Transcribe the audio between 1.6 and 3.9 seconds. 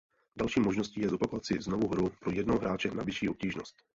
znovu hru pro jednoho hráče na vyšší obtížnost.